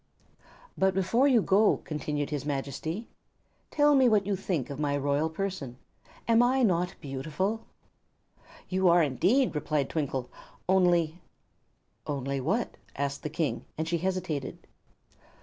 [0.75, 3.07] "But, before you go," continued his Majesty,
[3.69, 5.77] "tell me what you think of my royal person.
[6.27, 7.67] Am I not beautiful?"
[8.67, 10.31] "You are, indeed," replied Twinkle;
[10.67, 11.19] "only"
[12.07, 14.65] "Only what?" asked the King, as she hesitated.